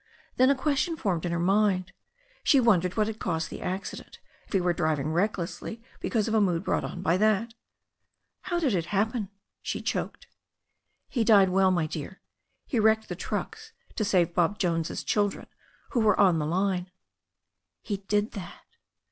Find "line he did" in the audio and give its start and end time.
16.47-18.31